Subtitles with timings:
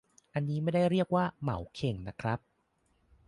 [0.33, 2.39] อันนี้ไม่ได้เรียกว่า 'เหมาเข่ง' นะครับ